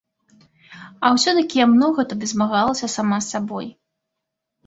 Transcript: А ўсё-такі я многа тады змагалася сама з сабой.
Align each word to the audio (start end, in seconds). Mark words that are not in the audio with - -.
А 0.85 1.07
ўсё-такі 1.17 1.55
я 1.59 1.67
многа 1.73 2.05
тады 2.13 2.25
змагалася 2.33 2.89
сама 2.95 3.17
з 3.25 3.35
сабой. 3.35 3.67